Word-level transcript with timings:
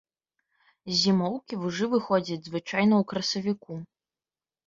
З 0.91 0.95
зімоўкі 1.01 1.59
вужы 1.65 1.85
выходзяць 1.91 2.39
звычайна 2.47 2.93
ў 3.01 3.03
красавіку. 3.13 3.73